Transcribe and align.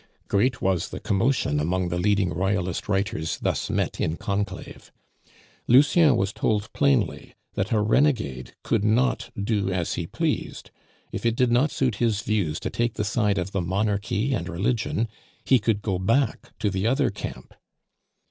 Great 0.27 0.63
was 0.63 0.89
the 0.89 0.99
commotion 0.99 1.59
among 1.59 1.89
the 1.89 1.99
leading 1.99 2.33
Royalist 2.33 2.89
writers 2.89 3.37
thus 3.37 3.69
met 3.69 4.01
in 4.01 4.17
conclave. 4.17 4.91
Lucien 5.67 6.17
was 6.17 6.33
told 6.33 6.73
plainly 6.73 7.35
that 7.53 7.71
a 7.71 7.79
renegade 7.79 8.53
could 8.63 8.83
not 8.83 9.29
do 9.39 9.69
as 9.71 9.93
he 9.93 10.07
pleased; 10.07 10.71
if 11.11 11.23
it 11.23 11.35
did 11.35 11.51
not 11.51 11.69
suit 11.69 11.97
his 11.97 12.21
views 12.21 12.59
to 12.59 12.71
take 12.71 12.95
the 12.95 13.05
side 13.05 13.37
of 13.37 13.51
the 13.51 13.61
Monarchy 13.61 14.33
and 14.33 14.49
Religion, 14.49 15.07
he 15.45 15.59
could 15.59 15.83
go 15.83 15.99
back 15.99 16.57
to 16.57 16.71
the 16.71 16.87
other 16.87 17.11
camp. 17.11 17.53